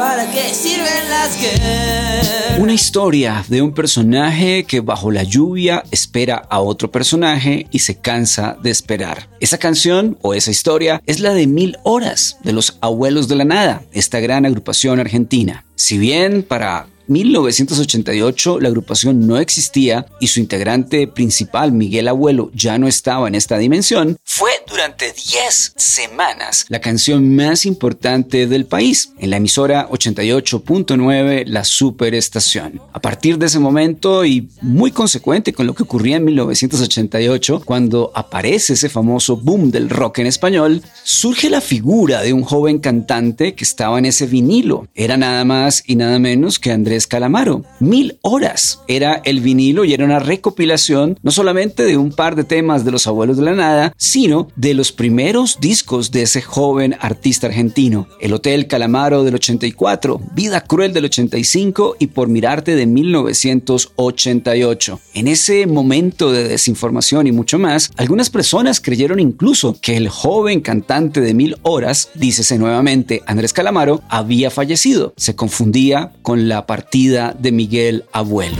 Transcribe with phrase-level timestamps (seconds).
[0.00, 2.58] ¿Para qué sirven las guerras?
[2.58, 7.96] Una historia de un personaje que bajo la lluvia espera a otro personaje y se
[7.96, 9.28] cansa de esperar.
[9.40, 13.44] Esa canción o esa historia es la de Mil Horas de los Abuelos de la
[13.44, 15.66] Nada, esta gran agrupación argentina.
[15.74, 22.78] Si bien para 1988 la agrupación no existía y su integrante principal, Miguel Abuelo, ya
[22.78, 29.12] no estaba en esta dimensión, fue durante 10 semanas la canción más importante del país,
[29.18, 32.80] en la emisora 88.9 La Superestación.
[32.92, 38.12] A partir de ese momento y muy consecuente con lo que ocurría en 1988, cuando
[38.14, 43.54] aparece ese famoso boom del rock en español, surge la figura de un joven cantante
[43.54, 44.86] que estaba en ese vinilo.
[44.94, 47.64] Era nada más y nada menos que Andrés Calamaro.
[47.78, 52.44] Mil horas era el vinilo y era una recopilación no solamente de un par de
[52.44, 56.96] temas de los abuelos de la nada, sino de los primeros discos de ese joven
[57.00, 58.08] artista argentino.
[58.20, 65.00] El Hotel Calamaro del 84, Vida Cruel del 85 y Por Mirarte de 1988.
[65.14, 70.60] En ese momento de desinformación y mucho más, algunas personas creyeron incluso que el joven
[70.60, 75.12] cantante de Mil Horas, dícese nuevamente Andrés Calamaro, había fallecido.
[75.16, 78.56] Se confundía con la partida de Miguel Abuelo.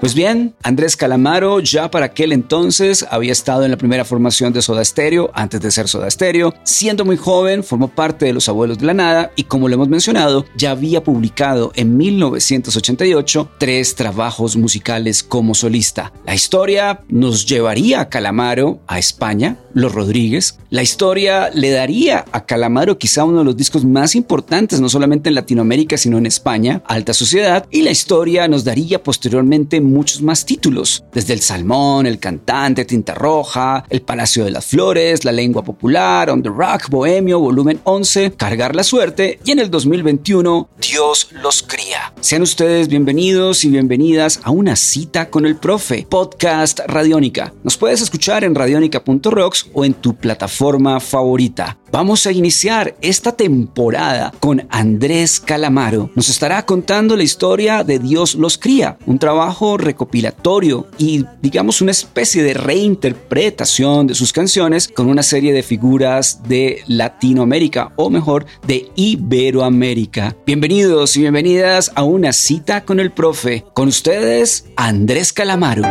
[0.00, 4.62] Pues bien, Andrés Calamaro ya para aquel entonces había estado en la primera formación de
[4.62, 6.54] Soda Stereo, antes de ser Soda Stereo.
[6.62, 9.88] Siendo muy joven, formó parte de Los Abuelos de la Nada y como lo hemos
[9.88, 16.12] mencionado, ya había publicado en 1988 tres trabajos musicales como solista.
[16.24, 20.60] La historia nos llevaría a Calamaro a España, Los Rodríguez.
[20.70, 25.28] La historia le daría a Calamaro quizá uno de los discos más importantes, no solamente
[25.28, 27.66] en Latinoamérica, sino en España, Alta Sociedad.
[27.72, 33.14] Y la historia nos daría posteriormente muchos más títulos, desde El Salmón, El Cantante, Tinta
[33.14, 38.32] Roja, El Palacio de las Flores, La Lengua Popular, On the Rock, Bohemio, volumen 11,
[38.32, 42.12] Cargar la Suerte y en el 2021, Dios los cría.
[42.20, 47.52] Sean ustedes bienvenidos y bienvenidas a una cita con el profe, podcast Radiónica.
[47.64, 51.78] Nos puedes escuchar en radionica.rocks o en tu plataforma favorita.
[51.90, 56.10] Vamos a iniciar esta temporada con Andrés Calamaro.
[56.14, 61.92] Nos estará contando la historia de Dios los cría, un trabajo recopilatorio y digamos una
[61.92, 68.46] especie de reinterpretación de sus canciones con una serie de figuras de Latinoamérica o mejor
[68.66, 70.36] de Iberoamérica.
[70.46, 73.64] Bienvenidos y bienvenidas a una cita con el profe.
[73.74, 75.82] Con ustedes, Andrés Calamaro.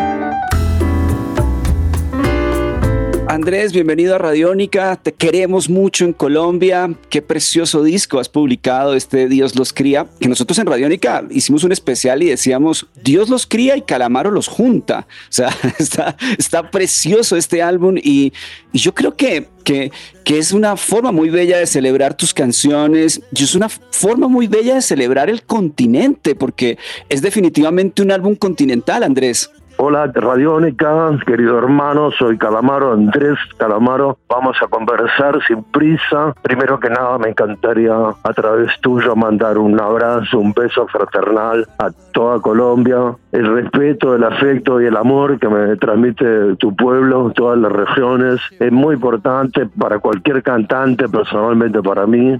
[3.37, 4.95] Andrés, bienvenido a Radiónica.
[4.95, 6.89] Te queremos mucho en Colombia.
[7.11, 10.07] Qué precioso disco has publicado, este Dios los cría.
[10.19, 14.47] Que nosotros en Radiónica hicimos un especial y decíamos Dios los cría y Calamaro los
[14.47, 15.05] junta.
[15.29, 15.55] O sea,
[16.39, 18.33] está, precioso este álbum y,
[18.73, 19.91] y yo creo que, que,
[20.23, 23.21] que es una forma muy bella de celebrar tus canciones.
[23.35, 28.33] Y es una forma muy bella de celebrar el continente, porque es definitivamente un álbum
[28.33, 29.51] continental, Andrés.
[29.79, 34.17] Hola Radiónica, querido hermano, soy Calamaro, Andrés Calamaro.
[34.27, 36.33] Vamos a conversar sin prisa.
[36.41, 41.91] Primero que nada, me encantaría a través tuyo mandar un abrazo, un beso fraternal a
[42.11, 43.15] toda Colombia.
[43.31, 48.41] El respeto, el afecto y el amor que me transmite tu pueblo, todas las regiones,
[48.59, 52.35] es muy importante para cualquier cantante, personalmente para mí.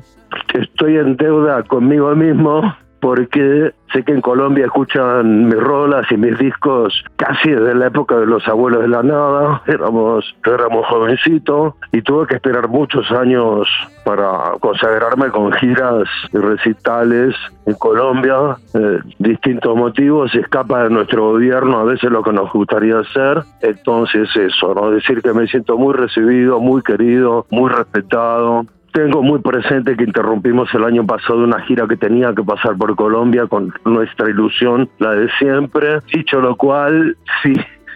[0.55, 2.63] Estoy en deuda conmigo mismo
[2.99, 8.17] porque sé que en Colombia escuchan mis rolas y mis discos casi desde la época
[8.17, 13.67] de los abuelos de la nada, éramos, éramos jovencitos y tuve que esperar muchos años
[14.03, 17.35] para consagrarme con giras y recitales
[17.65, 22.51] en Colombia, eh, distintos motivos, se escapa de nuestro gobierno a veces lo que nos
[22.51, 24.91] gustaría hacer, entonces eso, ¿no?
[24.91, 28.65] decir que me siento muy recibido, muy querido, muy respetado,
[28.97, 32.95] tengo muy presente que interrumpimos el año pasado una gira que tenía que pasar por
[32.95, 35.99] Colombia con nuestra ilusión, la de siempre.
[36.11, 37.53] Dicho lo cual, sí,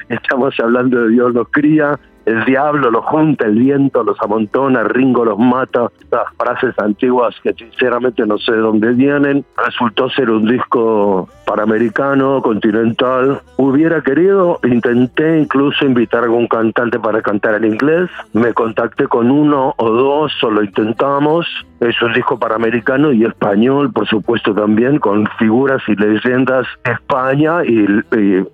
[0.10, 2.00] estamos hablando de Dios nos cría,
[2.32, 7.54] el diablo los junta, el viento los amontona, Ringo los mata, estas frases antiguas que
[7.54, 9.46] sinceramente no sé de dónde vienen.
[9.58, 13.42] Resultó ser un disco panamericano, continental.
[13.58, 18.10] Hubiera querido, intenté incluso invitar a algún cantante para cantar en inglés.
[18.34, 21.46] Me contacté con uno o dos, solo intentamos.
[21.82, 27.66] Es un disco panamericano y español, por supuesto también, con figuras y leyendas de España
[27.66, 27.88] y,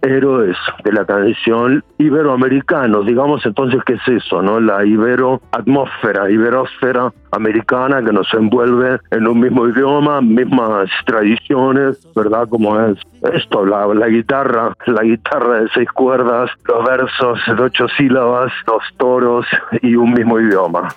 [0.01, 3.05] héroes de la canción iberoamericanos.
[3.05, 4.41] Digamos entonces, ¿qué es eso?
[4.41, 11.99] no La ibero atmósfera, iberosfera americana que nos envuelve en un mismo idioma, mismas tradiciones,
[12.15, 12.47] ¿verdad?
[12.47, 12.97] Como es
[13.33, 18.83] esto, la, la guitarra, la guitarra de seis cuerdas, los versos de ocho sílabas, los
[18.95, 19.45] toros
[19.81, 20.87] y un mismo idioma.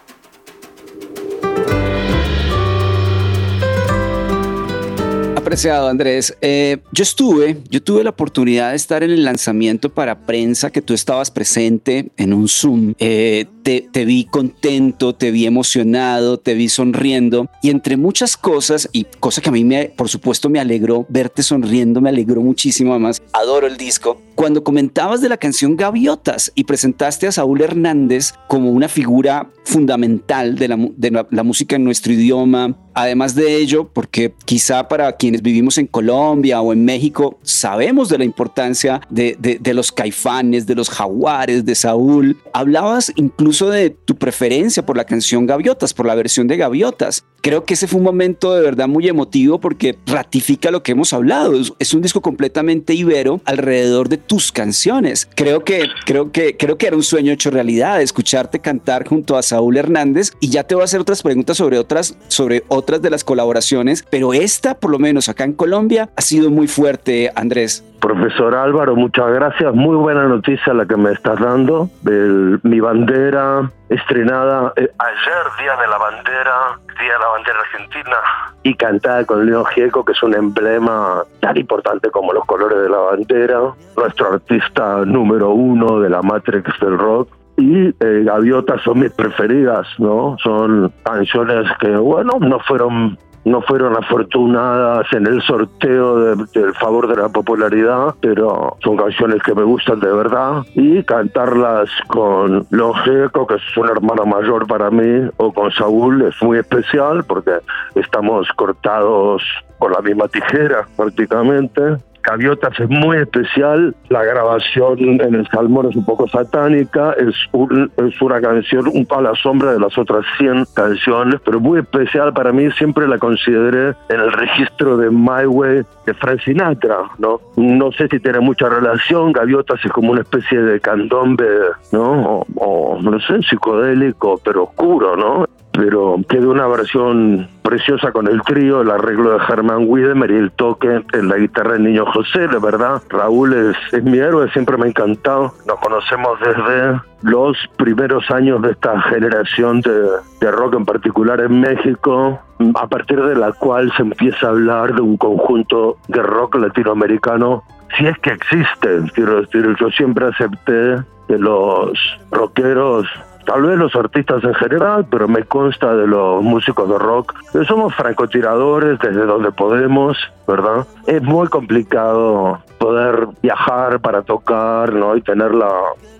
[5.50, 10.20] Apreciado Andrés, eh, yo estuve, yo tuve la oportunidad de estar en el lanzamiento para
[10.20, 12.94] prensa que tú estabas presente en un Zoom.
[13.00, 18.88] Eh, te, te, vi contento, te vi emocionado, te vi sonriendo y entre muchas cosas
[18.92, 22.92] y cosas que a mí me, por supuesto me alegró verte sonriendo, me alegró muchísimo
[22.92, 24.20] además, adoro el disco.
[24.34, 30.56] Cuando comentabas de la canción Gaviotas y presentaste a Saúl Hernández como una figura fundamental
[30.56, 35.12] de la, de la, la música en nuestro idioma, Además de ello, porque quizá para
[35.12, 39.92] quienes vivimos en Colombia o en México sabemos de la importancia de, de, de, los
[39.92, 42.36] caifanes, de los jaguares, de Saúl.
[42.52, 47.25] Hablabas incluso de tu preferencia por la canción Gaviotas, por la versión de Gaviotas.
[47.43, 51.12] Creo que ese fue un momento de verdad muy emotivo porque ratifica lo que hemos
[51.12, 51.55] hablado.
[51.79, 55.29] Es un disco completamente ibero alrededor de tus canciones.
[55.35, 59.43] Creo que, creo que, creo que era un sueño hecho realidad escucharte cantar junto a
[59.43, 63.11] Saúl Hernández y ya te voy a hacer otras preguntas sobre otras, sobre otras de
[63.11, 67.85] las colaboraciones, pero esta, por lo menos acá en Colombia, ha sido muy fuerte, Andrés.
[68.00, 69.75] Profesor Álvaro, muchas gracias.
[69.75, 71.91] Muy buena noticia la que me estás dando.
[72.06, 73.39] El, mi bandera
[73.88, 78.16] estrenada eh, ayer, Día de la Bandera, Día de la Bandera Argentina,
[78.62, 82.88] y cantada con Leo Gieco, que es un emblema tan importante como los colores de
[82.88, 83.60] la bandera.
[83.96, 89.86] Nuestro artista número uno de la Matrix del rock y eh, Gaviotas son mis preferidas,
[89.98, 90.36] ¿no?
[90.43, 97.08] Son canciones que, bueno, no fueron no fueron afortunadas en el sorteo del de, favor
[97.08, 100.62] de la popularidad, pero son canciones que me gustan de verdad.
[100.75, 106.42] Y cantarlas con Longeco, que es un hermano mayor para mí, o con Saúl, es
[106.42, 107.52] muy especial porque
[107.94, 109.43] estamos cortados
[109.78, 111.96] por la misma tijera prácticamente.
[112.22, 117.90] Gaviotas es muy especial, la grabación en el Salmón es un poco satánica, es, un,
[117.96, 122.32] es una canción un a la sombra de las otras 100 canciones, pero muy especial
[122.32, 127.40] para mí, siempre la consideré en el registro de My Way de Frank Sinatra, ¿no?
[127.56, 131.49] No sé si tiene mucha relación, Gaviotas es como una especie de candombe,
[131.93, 132.22] ¿no?
[132.22, 135.46] O, o no sé, psicodélico, pero oscuro, ¿no?
[135.72, 140.50] Pero quedó una versión preciosa con el trío, el arreglo de Germán Wiedemer y el
[140.52, 143.00] toque en la guitarra del niño José, de verdad.
[143.08, 145.52] Raúl es, es mi héroe, siempre me ha encantado.
[145.67, 150.08] Nos conocemos desde los primeros años de esta generación de,
[150.40, 152.40] de rock, en particular en México,
[152.75, 157.62] a partir de la cual se empieza a hablar de un conjunto de rock latinoamericano,
[157.96, 159.02] si es que existe.
[159.14, 160.96] Quiero decir, yo siempre acepté
[161.28, 161.93] que los
[162.32, 163.06] rockeros
[163.44, 167.64] tal vez los artistas en general, pero me consta de los músicos de rock, que
[167.64, 170.16] somos francotiradores desde donde podemos,
[170.46, 170.87] ¿verdad?
[171.06, 175.15] Es muy complicado poder viajar para tocar, ¿no?
[175.15, 175.70] Y tener la,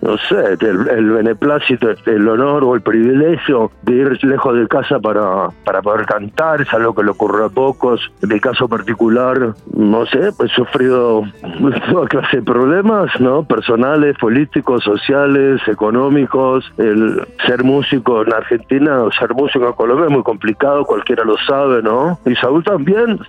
[0.01, 4.99] no sé, el, el beneplácito, el honor o el privilegio de ir lejos de casa
[4.99, 8.11] para, para poder cantar, es algo que le ocurre a pocos.
[8.21, 11.23] En mi caso particular, no sé, pues he sufrido
[11.91, 13.43] toda clase de problemas, ¿no?
[13.43, 16.71] Personales, políticos, sociales, económicos.
[16.77, 21.37] El ser músico en Argentina o ser músico en Colombia es muy complicado, cualquiera lo
[21.47, 22.19] sabe, ¿no?
[22.25, 23.19] Y Saúl también,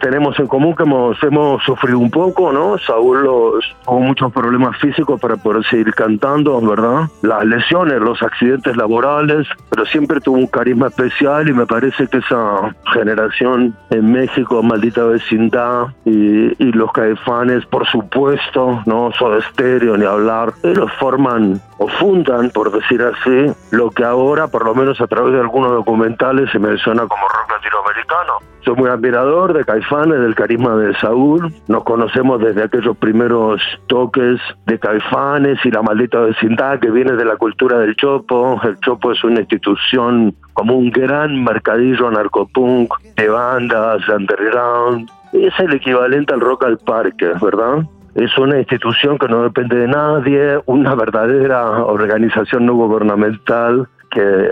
[0.00, 2.78] tenemos en común que hemos, hemos sufrido un poco, ¿no?
[2.78, 7.08] Saúl los, tuvo muchos problemas físicos para poder seguir cantando, ¿verdad?
[7.22, 12.18] Las lesiones, los accidentes laborales, pero siempre tuvo un carisma especial y me parece que
[12.18, 19.10] esa generación en México, maldita vecindad y, y los caifanes, por supuesto, ¿no?
[19.18, 24.64] Soda Estéreo, ni hablar, ellos forman o fundan, por decir así, lo que ahora, por
[24.64, 28.49] lo menos a través de algunos documentales, se menciona como rock latinoamericano.
[28.64, 31.52] Soy muy admirador de Caifanes, del carisma de Saúl.
[31.68, 37.24] Nos conocemos desde aquellos primeros toques de Caifanes y la maldita vecindad que viene de
[37.24, 38.60] la cultura del Chopo.
[38.62, 45.10] El Chopo es una institución como un gran mercadillo narcopunk de bandas, underground.
[45.32, 47.84] Es el equivalente al rock al parque, ¿verdad?
[48.14, 54.50] es una institución que no depende de nadie, una verdadera organización no gubernamental que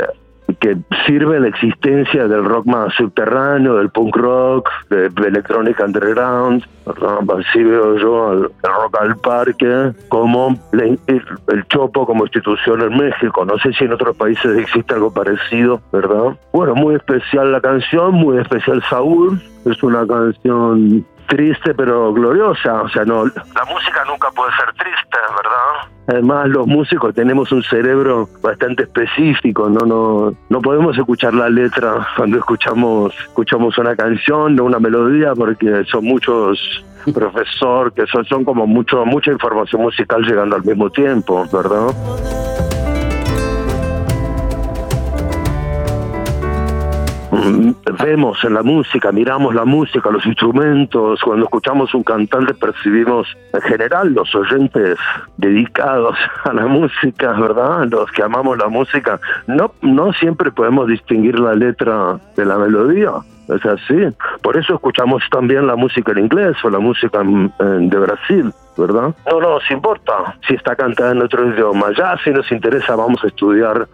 [0.57, 0.76] que
[1.07, 7.97] sirve la existencia del rock más subterráneo, del punk rock, de, electrónica underground, así veo
[7.99, 10.99] yo el, rock al parque, como el,
[11.69, 13.45] Chopo como institución en México.
[13.45, 16.38] No sé si en otros países existe algo parecido, ¿verdad?
[16.52, 19.40] Bueno, muy especial la canción, muy especial Saúl.
[19.67, 25.18] Es una canción triste pero gloriosa, o sea, no, la música nunca puede ser triste,
[25.37, 25.92] ¿verdad?
[26.08, 32.08] Además, los músicos tenemos un cerebro bastante específico, no no no podemos escuchar la letra
[32.16, 38.44] cuando escuchamos escuchamos una canción o una melodía porque son muchos profesor que son son
[38.44, 42.38] como mucho mucha información musical llegando al mismo tiempo, ¿verdad?
[48.02, 53.61] Vemos en la música, miramos la música, los instrumentos, cuando escuchamos un cantante percibimos en
[53.62, 54.99] general los oyentes
[55.37, 57.87] dedicados a la música, ¿verdad?
[57.90, 63.12] Los que amamos la música, no, no siempre podemos distinguir la letra de la melodía.
[63.49, 64.14] Es así.
[64.43, 68.52] Por eso escuchamos también la música en inglés o la música de Brasil.
[68.78, 69.14] ¿verdad?
[69.31, 71.88] No nos importa si está cantada en otro idioma.
[71.97, 73.88] Ya si nos interesa vamos a estudiar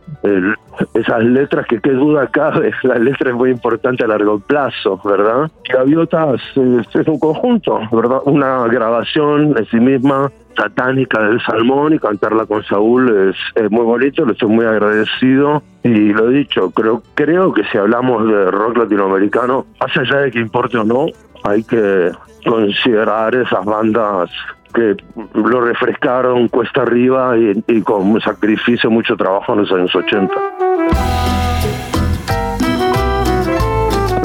[0.94, 2.72] esas letras que qué duda cabe.
[2.82, 5.50] La letra es muy importante a largo plazo, ¿verdad?
[5.68, 8.18] Gaviotas es, es un conjunto, ¿verdad?
[8.24, 14.24] Una grabación en sí misma satánica del salmón y cantarla con Saúl es, muy bonito,
[14.24, 18.78] le estoy muy agradecido y lo he dicho, creo, creo que si hablamos de rock
[18.78, 21.06] latinoamericano, más allá de que importe o no,
[21.44, 22.10] hay que
[22.44, 24.30] considerar esas bandas
[24.72, 24.96] que
[25.34, 30.34] lo refrescaron cuesta arriba y, y con sacrificio, mucho trabajo en los años 80.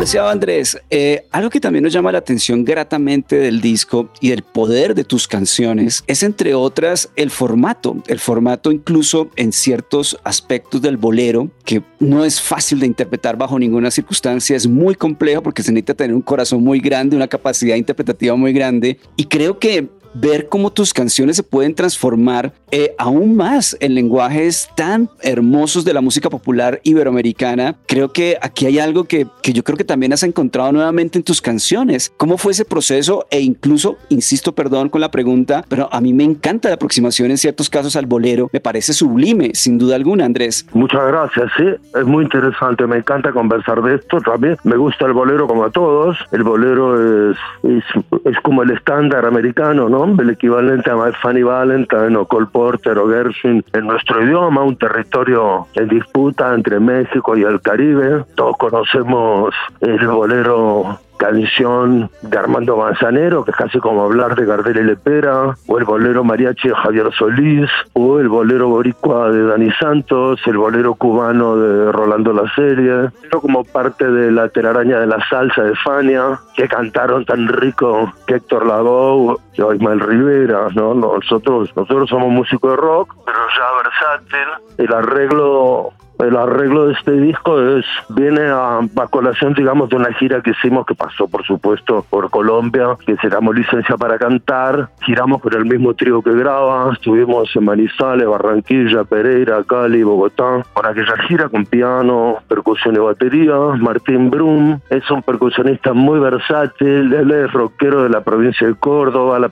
[0.09, 4.41] Apreciado Andrés, eh, algo que también nos llama la atención gratamente del disco y del
[4.41, 10.81] poder de tus canciones es entre otras el formato, el formato incluso en ciertos aspectos
[10.81, 15.61] del bolero que no es fácil de interpretar bajo ninguna circunstancia, es muy complejo porque
[15.61, 19.89] se necesita tener un corazón muy grande, una capacidad interpretativa muy grande y creo que
[20.13, 25.93] ver cómo tus canciones se pueden transformar eh, aún más en lenguajes tan hermosos de
[25.93, 27.75] la música popular iberoamericana.
[27.87, 31.23] Creo que aquí hay algo que, que yo creo que también has encontrado nuevamente en
[31.23, 32.11] tus canciones.
[32.17, 33.25] ¿Cómo fue ese proceso?
[33.31, 37.37] E incluso, insisto, perdón con la pregunta, pero a mí me encanta la aproximación en
[37.37, 38.49] ciertos casos al bolero.
[38.53, 40.65] Me parece sublime, sin duda alguna, Andrés.
[40.73, 41.63] Muchas gracias, sí,
[41.95, 42.85] es muy interesante.
[42.85, 44.57] Me encanta conversar de esto también.
[44.63, 46.17] Me gusta el bolero como a todos.
[46.31, 47.83] El bolero es, es,
[48.25, 49.99] es como el estándar americano, ¿no?
[50.06, 54.77] El equivalente a My Funny Valentine o Cole Porter o Gershwin en nuestro idioma, un
[54.77, 58.24] territorio en disputa entre México y el Caribe.
[58.36, 64.77] Todos conocemos el bolero canción de Armando Manzanero, que es casi como hablar de Gardel
[64.77, 69.69] y Lepera, o el bolero mariachi de Javier Solís, o el bolero boricua de Dani
[69.73, 75.07] Santos, el bolero cubano de Rolando La Serie, pero como parte de la telaraña de
[75.07, 80.93] la salsa de Fania, que cantaron tan rico que Héctor Lavoe y Ismael Rivera, ¿no?
[80.93, 87.13] Nosotros, nosotros somos músicos de rock, pero ya versátil, el arreglo el arreglo de este
[87.13, 92.05] disco es viene a, colación, digamos, de una gira que hicimos que pasó, por supuesto,
[92.09, 94.89] por Colombia, que llamó Licencia para Cantar.
[95.01, 100.85] Giramos con el mismo trío que graba, estuvimos en Manizales, Barranquilla, Pereira, Cali, Bogotá, con
[100.85, 103.55] aquella gira con piano, percusión y batería.
[103.79, 109.39] Martín Brum es un percusionista muy versátil, él es rockero de la provincia de Córdoba,
[109.39, 109.49] la,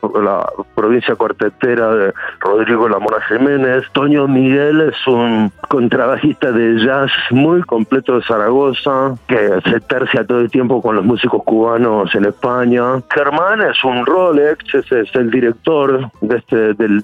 [0.75, 3.85] provincia cuartetera de Rodrigo Lamora Jiménez.
[3.93, 10.39] Toño Miguel es un contrabajista de jazz muy completo de Zaragoza, que se tercia todo
[10.39, 13.01] el tiempo con los músicos cubanos en España.
[13.13, 17.03] Germán es un Rolex, ese es el director de este, del,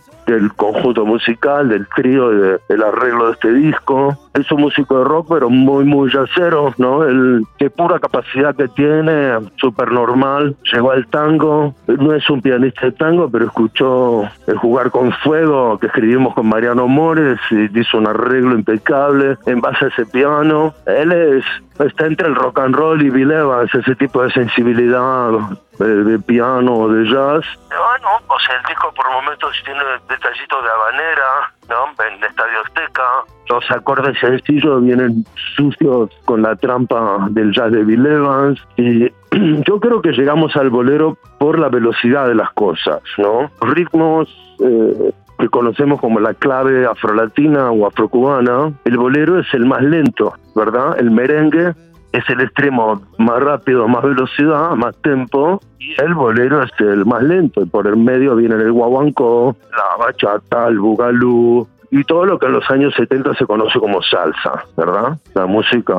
[0.56, 4.18] conjunto musical, del trío, del arreglo de este disco.
[4.34, 7.04] Es un músico de rock, pero muy, muy jazzero, ¿no?
[7.04, 10.56] El, qué pura capacidad que tiene, súper normal.
[10.72, 15.78] Llegó al tango, no es un pianista de tango, pero escuchó el Jugar con Fuego,
[15.80, 20.74] que escribimos con Mariano Mores, y hizo un arreglo impecable en base a ese piano.
[20.86, 21.46] Él es
[21.80, 25.32] está entre el rock and roll y Bill Evans, ese tipo de sensibilidad
[25.80, 27.44] de, piano o de jazz.
[27.70, 32.04] Bueno, o sea, el disco por momentos tiene detallitos de habanera, ¿no?
[32.06, 33.04] En Estadio Azteca.
[33.50, 35.26] Los acordes sencillos vienen
[35.56, 38.62] sucios con la trampa del jazz de Bill Evans.
[38.78, 39.12] Y
[39.68, 43.52] yo creo que llegamos al bolero por la velocidad de las cosas, ¿no?
[43.62, 45.12] Ritmos eh,
[45.44, 50.98] que conocemos como la clave afrolatina o afrocubana, el bolero es el más lento, ¿verdad?
[50.98, 51.74] El merengue
[52.14, 57.24] es el extremo más rápido, más velocidad, más tempo, y el bolero es el más
[57.24, 62.40] lento, y por el medio viene el guaguancó, la bachata, el bugalú, y todo lo
[62.40, 65.18] que en los años 70 se conoce como salsa, ¿verdad?
[65.34, 65.94] La música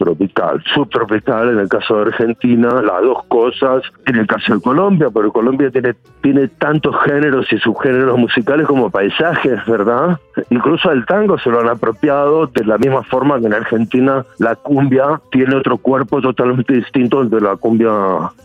[0.00, 5.08] tropical, subtropical en el caso de Argentina, las dos cosas en el caso de Colombia,
[5.12, 10.18] pero Colombia tiene, tiene tantos géneros y subgéneros musicales como paisajes, ¿verdad?
[10.48, 14.56] Incluso el tango se lo han apropiado de la misma forma que en Argentina la
[14.56, 17.90] cumbia tiene otro cuerpo totalmente distinto de la cumbia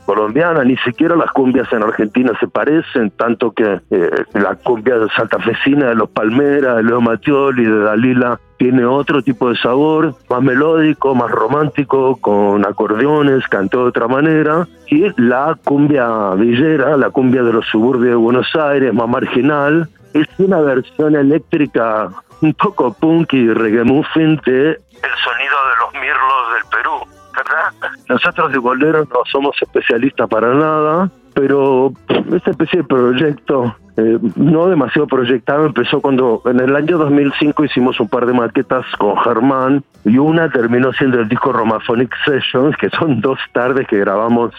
[0.05, 5.87] colombiana, ni siquiera las cumbias en Argentina se parecen, tanto que eh, la cumbia santafesina
[5.87, 11.29] de los Palmeras, Leo Mattioli, de Dalila, tiene otro tipo de sabor, más melódico, más
[11.29, 14.67] romántico, con acordeones, cantó de otra manera.
[14.87, 20.27] Y la cumbia villera, la cumbia de los suburbios de Buenos Aires, más marginal, es
[20.37, 22.09] una versión eléctrica
[22.41, 27.15] un poco punk y reggae muffin de el sonido de los mirlos del Perú.
[27.35, 27.91] ¿verdad?
[28.07, 31.91] Nosotros de bolero no somos especialistas para nada, pero
[32.33, 37.99] esta especie de proyecto eh, no demasiado proyectado, empezó cuando en el año 2005 hicimos
[37.99, 42.89] un par de maquetas con Germán y una terminó siendo el disco Romaphonic Sessions, que
[42.89, 44.53] son dos tardes que grabamos.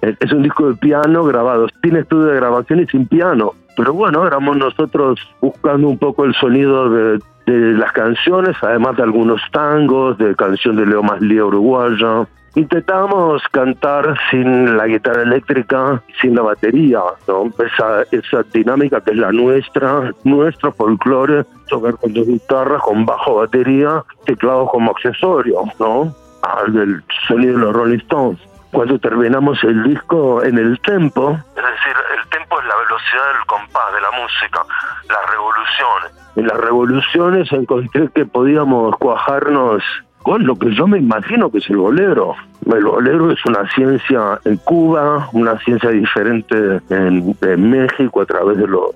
[0.00, 3.52] Es un disco de piano grabado sin estudio de grabación y sin piano.
[3.76, 9.02] Pero bueno, éramos nosotros buscando un poco el sonido de, de las canciones, además de
[9.04, 16.34] algunos tangos, de canción de Leo Maslía uruguaya, Intentamos cantar sin la guitarra eléctrica, sin
[16.34, 17.52] la batería, ¿no?
[17.64, 23.36] Esa, esa dinámica que es la nuestra, nuestro folclore, tocar con dos guitarras, con bajo
[23.36, 26.14] batería, teclado como accesorio, ¿no?
[26.42, 28.40] Al del sonido de los Rolling Stones.
[28.72, 33.46] Cuando terminamos el disco en el tempo, es decir, el tempo es la velocidad del
[33.46, 34.60] compás de la música,
[35.08, 36.18] las revoluciones.
[36.36, 39.82] En las revoluciones encontré que podíamos cuajarnos
[40.28, 42.34] con lo que yo me imagino que es el bolero.
[42.66, 47.34] El bolero es una ciencia en Cuba, una ciencia diferente en,
[47.70, 48.90] México a través de los,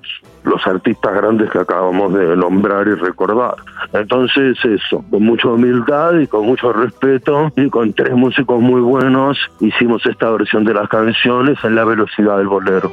[0.45, 3.55] los artistas grandes que acabamos de nombrar y recordar.
[3.95, 9.39] Entonces eso, con mucha humildad y con mucho respeto y con tres músicos muy buenos
[9.61, 12.91] hicimos esta versión de las canciones en la velocidad del bolero.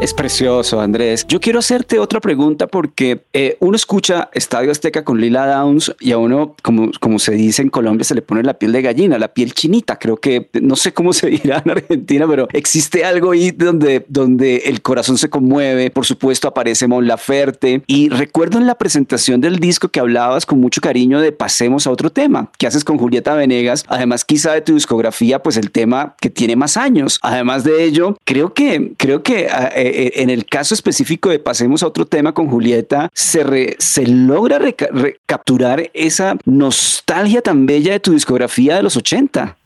[0.00, 1.24] Es precioso, Andrés.
[1.28, 6.12] Yo quiero hacerte otra pregunta porque eh, uno escucha Estadio Azteca con Lila Downs y
[6.12, 9.18] a uno, como, como se dice en Colombia, se le pone la piel de gallina,
[9.18, 9.98] la piel chinita.
[9.98, 14.56] Creo que no sé cómo se dirá en Argentina, pero existe algo ahí donde, donde
[14.66, 15.90] el corazón se conmueve.
[15.90, 17.82] Por supuesto, aparece Mon Laferte.
[17.86, 21.90] Y recuerdo en la presentación del disco que hablabas con mucho cariño de Pasemos a
[21.90, 23.84] otro tema, que haces con Julieta Venegas.
[23.88, 27.18] Además, quizá de tu discografía, pues el tema que tiene más años.
[27.22, 31.82] Además de ello, creo que, creo que eh, eh, en el caso específico de pasemos
[31.82, 38.12] a otro tema con Julieta, se, se logra recapturar esa nostalgia tan bella de tu
[38.12, 39.56] discografía de los 80.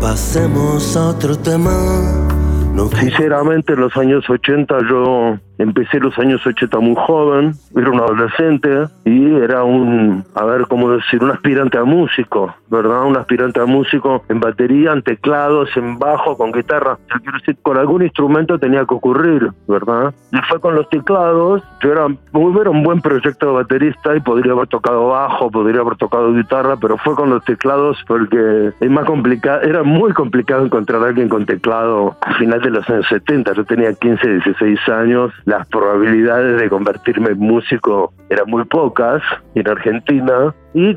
[0.00, 1.70] Pasemos a otro tema.
[2.98, 8.86] Sinceramente, en los años 80 yo Empecé los años 80 muy joven, era un adolescente
[9.04, 13.04] y era un, a ver, cómo decir, un aspirante a músico, ¿verdad?
[13.04, 16.96] Un aspirante a músico en batería, en teclados, en bajo, con guitarra.
[17.22, 20.14] Quiero decir, con algún instrumento tenía que ocurrir, ¿verdad?
[20.32, 24.52] Y fue con los teclados, yo era, era un buen proyecto de baterista y podría
[24.52, 29.04] haber tocado bajo, podría haber tocado guitarra, pero fue con los teclados porque es más
[29.04, 33.52] complicado, era muy complicado encontrar a alguien con teclado a final de los años 70.
[33.52, 39.20] Yo tenía 15, 16 años las probabilidades de convertirme en músico eran muy pocas
[39.56, 40.96] en Argentina y,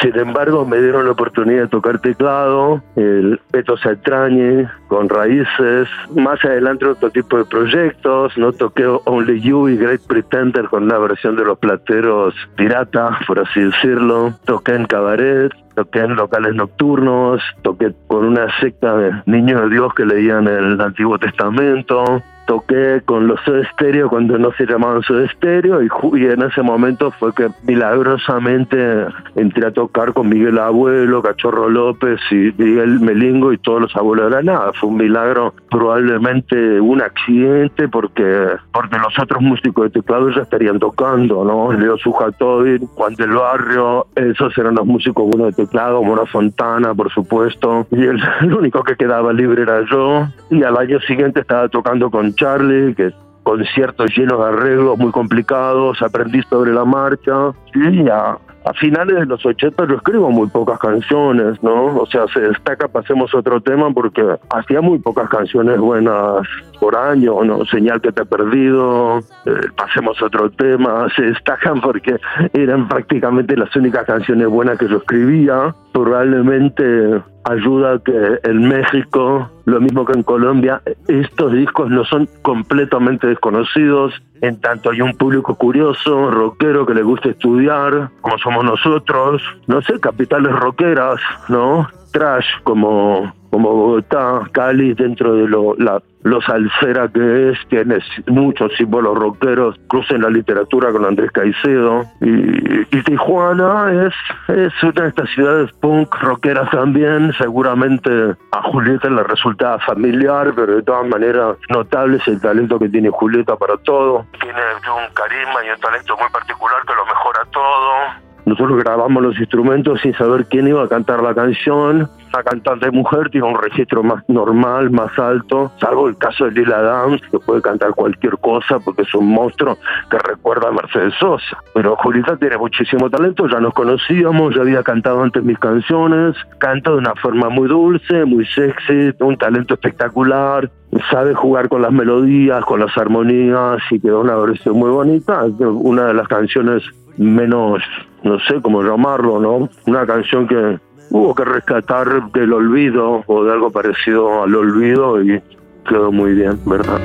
[0.00, 6.42] sin embargo me dieron la oportunidad de tocar teclado, el Beto Satrañe con raíces, más
[6.42, 11.36] adelante otro tipo de proyectos, no toqué Only You y Great Pretender con una versión
[11.36, 17.92] de los plateros pirata, por así decirlo, toqué en cabaret, toqué en locales nocturnos, toqué
[18.06, 23.40] con una secta de niños de Dios que leían el Antiguo Testamento, toqué con los
[23.42, 27.48] Soda Stereo cuando no se llamaban Soda Stereo y, y, en ese momento fue que
[27.64, 33.96] milagrosamente entré a tocar con Miguel Abuelo, Cachorro López y Miguel Melingo y todos los
[33.96, 34.72] abuelos de la nada.
[34.74, 40.78] Fue un milagro, probablemente un accidente porque porque los otros músicos de teclado ya estarían
[40.78, 41.72] tocando, ¿no?
[41.72, 47.12] Leo Sujatovic, Juan del Barrio, esos eran los músicos buenos de teclado, Mona Fontana, por
[47.12, 50.26] supuesto, y el, el único que quedaba libre era yo.
[50.50, 56.00] Y al año siguiente estaba tocando con Charlie, que conciertos llenos de arreglos muy complicados,
[56.02, 60.78] aprendí sobre la marcha y ya a finales de los 80 yo escribo muy pocas
[60.78, 61.96] canciones, ¿no?
[61.96, 66.46] O sea, se destaca, pasemos otro tema, porque hacía muy pocas canciones buenas
[66.82, 67.64] por año, ¿no?
[67.66, 72.16] Señal que te he perdido, eh, pasemos otro tema, se destacan porque
[72.52, 75.72] eran prácticamente las únicas canciones buenas que yo escribía.
[75.92, 83.28] Probablemente ayuda que en México, lo mismo que en Colombia, estos discos no son completamente
[83.28, 89.40] desconocidos, en tanto hay un público curioso, rockero que le gusta estudiar, como somos nosotros,
[89.68, 91.88] no sé, capitales rockeras, ¿no?
[92.10, 98.72] Trash como como Bogotá, Cali, dentro de lo, la, los salsera que es, tiene muchos
[98.78, 102.06] símbolos rockeros, crucen la literatura con Andrés Caicedo.
[102.22, 104.14] Y, Tijuana es,
[104.56, 108.10] es una de estas ciudades punk rockeras también, seguramente
[108.52, 113.10] a Julieta le resulta familiar, pero de todas maneras notable es el talento que tiene
[113.10, 114.24] Julieta para todo.
[114.40, 119.38] Tiene un carisma y un talento muy particular que lo mejora todo nosotros grabamos los
[119.38, 122.08] instrumentos sin saber quién iba a cantar la canción.
[122.32, 126.82] La cantante mujer tiene un registro más normal, más alto, salvo el caso de Lila
[126.82, 129.76] Downs, que puede cantar cualquier cosa porque es un monstruo
[130.10, 131.58] que recuerda a Mercedes Sosa.
[131.74, 136.90] Pero Julita tiene muchísimo talento, ya nos conocíamos, ya había cantado antes mis canciones, canta
[136.90, 140.70] de una forma muy dulce, muy sexy, un talento espectacular,
[141.10, 145.44] sabe jugar con las melodías, con las armonías y quedó una versión muy bonita.
[145.44, 146.82] Una de las canciones
[147.16, 147.82] menos,
[148.24, 149.68] no sé cómo llamarlo, ¿no?
[149.86, 150.78] Una canción que
[151.10, 155.42] hubo que rescatar del olvido o de algo parecido al olvido y
[155.88, 157.00] quedó muy bien, ¿verdad?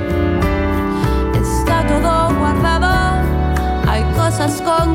[1.34, 3.22] Está todo guardado,
[3.86, 4.94] hay cosas con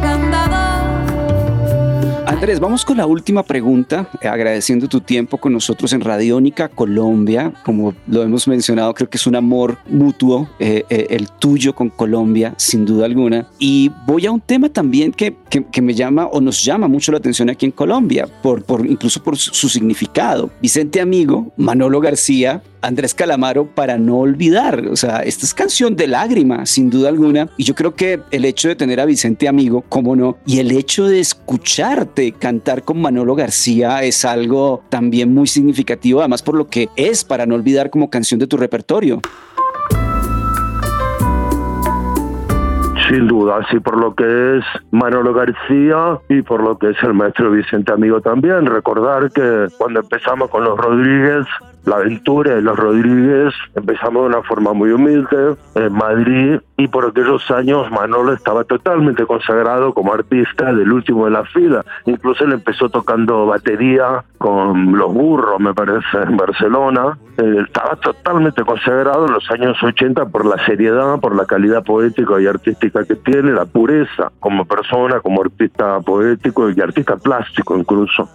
[2.44, 7.54] Andrés, vamos con la última pregunta, eh, agradeciendo tu tiempo con nosotros en Radiónica Colombia.
[7.64, 11.90] Como lo hemos mencionado, creo que es un amor mutuo, eh, eh, el tuyo con
[11.90, 13.48] Colombia, sin duda alguna.
[13.60, 17.20] Y voy a un tema también que, que, me llama o nos llama mucho la
[17.20, 20.50] atención aquí en Colombia, por, por, incluso por su significado.
[20.62, 24.88] Vicente Amigo, Manolo García, Andrés Calamaro para no olvidar.
[24.88, 27.50] O sea, esta es canción de lágrima, sin duda alguna.
[27.58, 30.72] Y yo creo que el hecho de tener a Vicente amigo, cómo no, y el
[30.72, 36.68] hecho de escucharte cantar con Manolo García es algo también muy significativo, además por lo
[36.68, 39.22] que es para no olvidar como canción de tu repertorio.
[43.10, 47.14] Sin duda, sí, por lo que es Manolo García y por lo que es el
[47.14, 48.66] maestro Vicente Amigo también.
[48.66, 51.46] Recordar que cuando empezamos con los Rodríguez,
[51.86, 53.54] la aventura de los Rodríguez.
[53.76, 59.26] Empezamos de una forma muy humilde en Madrid y por aquellos años Manolo estaba totalmente
[59.26, 61.86] consagrado como artista del último de la fila.
[62.06, 67.18] Incluso él empezó tocando batería con Los Burros, me parece, en Barcelona.
[67.38, 72.48] Estaba totalmente consagrado en los años 80 por la seriedad, por la calidad poética y
[72.48, 78.30] artística que tiene, la pureza como persona, como artista poético y artista plástico incluso.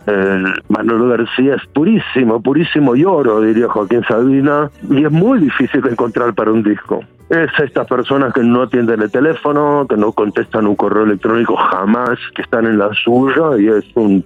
[0.69, 5.91] Manolo García es purísimo, purísimo y oro diría Joaquín Sabina, y es muy difícil de
[5.91, 7.01] encontrar para un disco.
[7.31, 12.19] Es estas personas que no atienden el teléfono, que no contestan un correo electrónico jamás,
[12.35, 14.25] que están en la suya, y es un,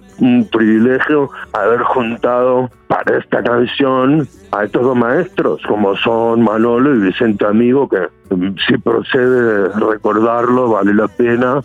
[0.49, 7.45] privilegio haber juntado para esta canción a estos dos maestros, como son Manolo y Vicente
[7.45, 11.61] Amigo, que mm, si procede recordarlo, vale la pena.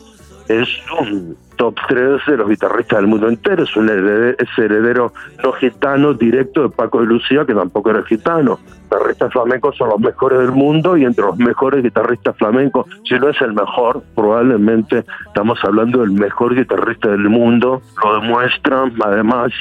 [0.48, 0.68] Es
[1.00, 3.64] un top 3 de los guitarristas del mundo entero.
[3.64, 5.12] Es un heredero,
[5.44, 8.58] no gitano directo de Paco de Lucía, que tampoco era gitano.
[8.84, 13.28] Guitarristas flamencos son los mejores del mundo y entre los mejores guitarristas flamencos, si no
[13.28, 17.82] es el mejor, probablemente estamos hablando del mejor guitarrista del mundo.
[18.02, 19.52] Lo demuestran, además,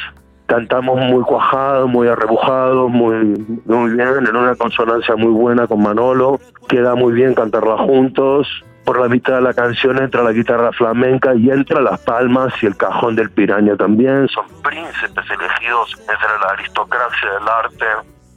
[0.46, 6.40] cantamos muy cuajados, muy arrebujados, muy, muy bien, en una consonancia muy buena con Manolo.
[6.70, 8.48] Queda muy bien cantarla juntos
[8.88, 12.68] por la mitad de la canción entra la guitarra flamenca y entra las palmas y
[12.68, 14.30] el cajón del piraña también.
[14.30, 17.86] Son príncipes elegidos entre la aristocracia del arte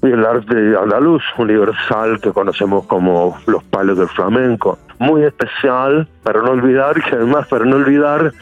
[0.02, 4.76] y el arte andaluz, universal, que conocemos como los palos del flamenco.
[4.98, 8.32] Muy especial, para no olvidar, que además, para no olvidar,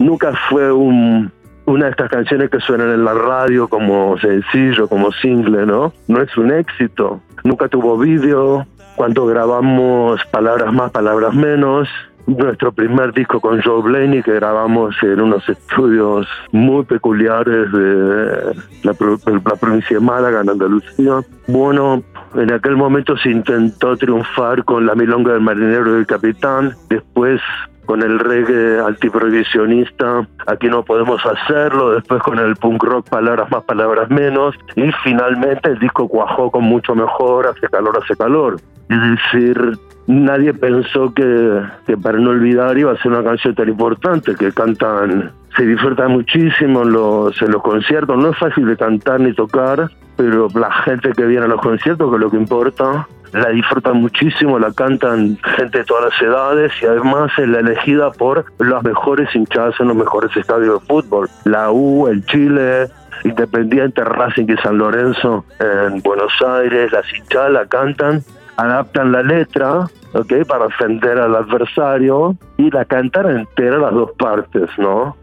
[0.00, 1.30] nunca fue un,
[1.66, 5.92] una de estas canciones que suenan en la radio como sencillo, como single, ¿no?
[6.08, 7.20] No es un éxito.
[7.44, 11.88] Nunca tuvo vídeo, cuando grabamos Palabras Más, Palabras Menos,
[12.26, 18.94] nuestro primer disco con Joe Blaney que grabamos en unos estudios muy peculiares de la,
[18.94, 21.20] provincia de Málaga, en Andalucía.
[21.46, 22.02] Bueno,
[22.34, 26.74] en aquel momento se intentó triunfar con La Milonga del Marinero y del Capitán.
[26.88, 27.40] Después
[27.84, 33.62] con el reggae antiprohibicionista, aquí no podemos hacerlo, después con el punk rock palabras más,
[33.64, 38.56] palabras menos, y finalmente el disco cuajó con mucho mejor, hace calor, hace calor.
[38.88, 43.68] Es decir, nadie pensó que, que para no olvidar iba a ser una canción tan
[43.68, 48.16] importante, que cantan se disfruta muchísimo en los, en los conciertos.
[48.16, 52.10] No es fácil de cantar ni tocar, pero la gente que viene a los conciertos,
[52.10, 56.72] que es lo que importa, la disfrutan muchísimo, la cantan gente de todas las edades
[56.80, 61.28] y además es la elegida por las mejores hinchadas en los mejores estadios de fútbol.
[61.44, 62.88] La U, el Chile,
[63.24, 68.22] Independiente, Racing y San Lorenzo en Buenos Aires, las hinchadas la cantan,
[68.56, 70.32] adaptan la letra ¿ok?
[70.46, 75.16] para ofender al adversario y la cantan entera las dos partes, ¿no?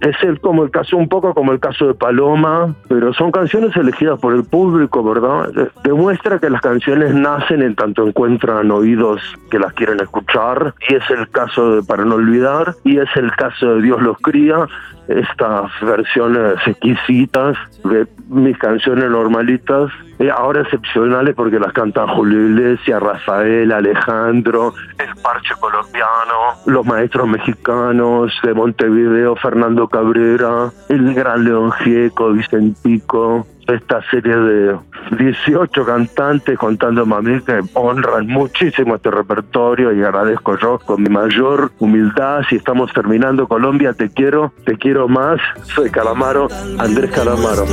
[0.00, 3.76] Es el, como el caso, un poco como el caso de Paloma, pero son canciones
[3.76, 5.50] elegidas por el público, ¿verdad?
[5.82, 11.10] Demuestra que las canciones nacen en tanto encuentran oídos que las quieren escuchar, y es
[11.10, 14.66] el caso de Para no olvidar, y es el caso de Dios los cría,
[15.08, 23.02] estas versiones exquisitas de mis canciones normalitas, eh, ahora excepcionales porque las cantan Julio Iglesias,
[23.02, 31.72] Rafael, Alejandro, el Parche Colombiano, los maestros mexicanos de Montevideo, Fernando Cabrera, el gran León
[31.72, 34.76] Gieco, Vicentico, esta serie de
[35.18, 41.72] 18 cantantes contando mami que honran muchísimo este repertorio y agradezco yo con mi mayor
[41.78, 42.42] humildad.
[42.50, 45.40] Si estamos terminando Colombia, te quiero, te quiero más.
[45.62, 47.64] Soy Calamaro, Andrés Calamaro.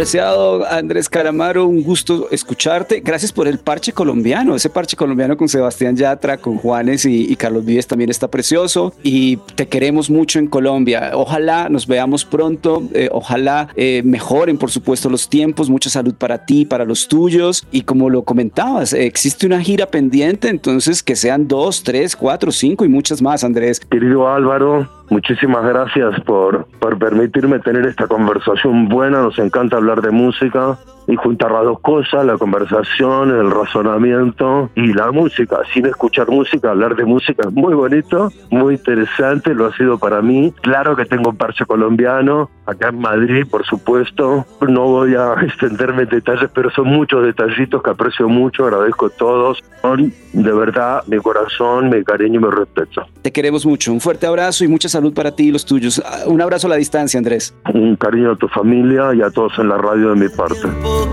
[0.00, 3.00] Apreciado Andrés Calamaro, un gusto escucharte.
[3.00, 4.54] Gracias por el parche colombiano.
[4.54, 8.94] Ese parche colombiano con Sebastián Yatra, con Juanes y, Carlos Vives también está precioso.
[9.02, 11.10] Y te queremos mucho en Colombia.
[11.12, 12.82] Ojalá nos veamos pronto.
[12.94, 15.68] Eh, ojalá eh, mejoren, por supuesto, los tiempos.
[15.68, 17.66] Mucha salud para ti, para los tuyos.
[17.70, 20.48] Y como lo comentabas, eh, existe una gira pendiente.
[20.48, 23.80] Entonces, que sean dos, tres, cuatro, cinco y muchas más, Andrés.
[23.80, 29.22] Querido Álvaro, Muchísimas gracias por, por permitirme tener esta conversación buena.
[29.22, 34.92] Nos encanta hablar de música y juntar las dos cosas, la conversación, el razonamiento y
[34.92, 35.58] la música.
[35.72, 40.22] Sin escuchar música, hablar de música es muy bonito, muy interesante, lo ha sido para
[40.22, 40.54] mí.
[40.62, 44.46] Claro que tengo un parche colombiano, acá en Madrid, por supuesto.
[44.66, 49.62] No voy a extenderme en detalles, pero son muchos detallitos que aprecio mucho, agradezco todos.
[49.82, 53.06] Son de verdad mi corazón, mi cariño y mi respeto.
[53.22, 53.92] Te queremos mucho.
[53.92, 56.02] Un fuerte abrazo y mucha salud para ti y los tuyos.
[56.26, 57.54] Un abrazo a la distancia, Andrés.
[57.72, 60.60] Un cariño a tu familia y a todos en la radio de mi parte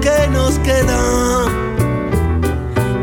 [0.01, 1.66] que nos queda.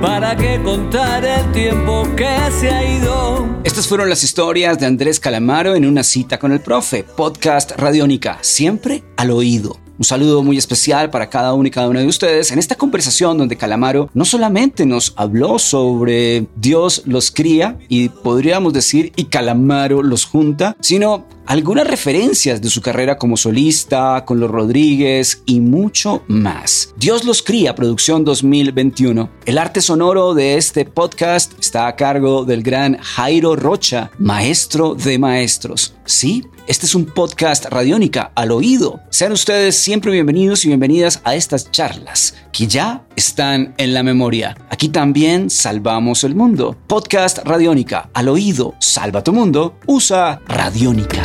[0.04, 2.28] ¿Para qué contar el tiempo que
[2.60, 3.48] se ha ido?
[3.64, 8.36] Estas fueron las historias de Andrés Calamaro en una cita con el profe, podcast Radiónica,
[8.42, 9.83] siempre al oído.
[9.96, 13.38] Un saludo muy especial para cada uno y cada una de ustedes en esta conversación
[13.38, 20.02] donde Calamaro no solamente nos habló sobre Dios los cría y podríamos decir y Calamaro
[20.02, 26.22] los junta, sino algunas referencias de su carrera como solista, con los Rodríguez y mucho
[26.26, 26.94] más.
[26.96, 29.30] Dios los cría, producción 2021.
[29.44, 35.18] El arte sonoro de este podcast está a cargo del gran Jairo Rocha, maestro de
[35.18, 35.94] maestros.
[36.06, 39.00] Sí, este es un podcast radiónica al oído.
[39.08, 44.56] Sean ustedes siempre bienvenidos y bienvenidas a estas charlas que ya están en la memoria.
[44.68, 46.76] Aquí también salvamos el mundo.
[46.86, 48.74] Podcast radiónica al oído.
[48.80, 49.78] Salva tu mundo.
[49.86, 51.24] Usa radiónica.